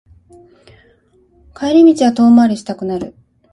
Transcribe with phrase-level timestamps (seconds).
[1.55, 3.13] 帰り道は遠回りしたくなる